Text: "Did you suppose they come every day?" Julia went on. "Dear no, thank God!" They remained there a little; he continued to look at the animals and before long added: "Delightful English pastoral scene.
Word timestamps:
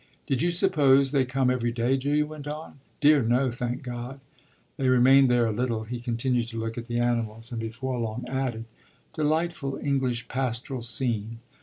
"Did 0.25 0.41
you 0.41 0.49
suppose 0.49 1.11
they 1.11 1.25
come 1.25 1.51
every 1.51 1.71
day?" 1.71 1.95
Julia 1.95 2.25
went 2.25 2.47
on. 2.47 2.79
"Dear 3.01 3.21
no, 3.21 3.51
thank 3.51 3.83
God!" 3.83 4.19
They 4.77 4.89
remained 4.89 5.29
there 5.29 5.45
a 5.45 5.51
little; 5.51 5.83
he 5.83 5.99
continued 5.99 6.47
to 6.47 6.57
look 6.57 6.75
at 6.75 6.87
the 6.87 6.97
animals 6.97 7.51
and 7.51 7.61
before 7.61 7.99
long 7.99 8.23
added: 8.27 8.65
"Delightful 9.13 9.77
English 9.79 10.27
pastoral 10.27 10.81
scene. 10.81 11.37